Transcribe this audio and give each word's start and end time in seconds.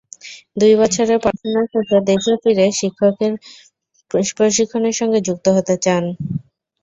দুই 0.57 0.73
বছরের 0.81 1.19
পড়াশোনা 1.23 1.61
শেষে 1.71 1.97
দেশে 2.09 2.33
ফিরে 2.41 2.65
শিক্ষক 2.79 3.15
প্রশিক্ষণের 4.35 4.95
সঙ্গে 4.99 5.19
যুক্ত 5.27 5.45
হতে 5.55 5.75
চান। 5.77 6.03